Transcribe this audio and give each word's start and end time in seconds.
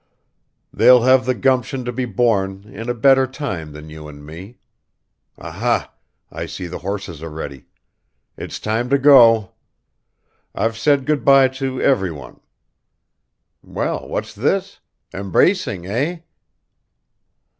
They'll 0.73 1.03
have 1.03 1.27
the 1.27 1.35
gumption 1.35 1.85
to 1.85 1.91
be 1.91 2.05
born 2.05 2.63
in 2.73 2.89
a 2.89 2.93
better 2.95 3.27
time 3.27 3.71
than 3.71 3.91
you 3.91 4.07
and 4.07 4.25
me. 4.25 4.57
Aha! 5.37 5.93
I 6.31 6.47
see 6.47 6.65
the 6.65 6.79
horses 6.79 7.21
are 7.21 7.29
ready. 7.29 7.65
It's 8.35 8.59
time 8.59 8.89
to 8.89 8.97
go. 8.97 9.51
I've 10.55 10.75
said 10.75 11.05
good 11.05 11.23
by 11.23 11.49
to 11.49 11.79
everyone... 11.79 12.39
well, 13.61 14.07
what's 14.07 14.33
this? 14.33 14.79
Embracing, 15.13 15.85
eh?" 15.85 16.21